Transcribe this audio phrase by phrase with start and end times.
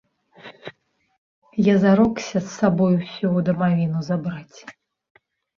[1.67, 4.59] Я зарокся з сабою ўсё ў дамавіну забраць.